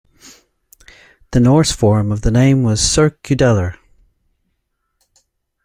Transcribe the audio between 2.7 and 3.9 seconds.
"Surkudalr".